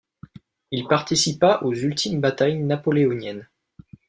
Il 0.71 0.87
participa 0.87 1.59
aux 1.61 1.75
ultimes 1.75 2.21
batailles 2.21 2.57
napoléoniennes. 2.63 3.47